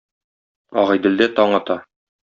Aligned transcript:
Агыйделдә 0.85 1.31
таң 1.37 1.57
ата. 1.63 1.81